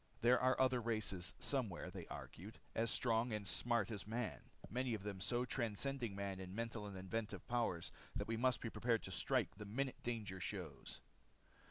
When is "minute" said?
9.67-10.01